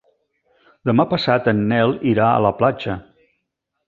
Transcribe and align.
Demà 0.89 1.03
passat 1.11 1.49
en 1.53 1.59
Nel 1.71 1.93
irà 2.13 2.31
a 2.31 2.43
la 2.47 2.53
platja. 2.63 2.97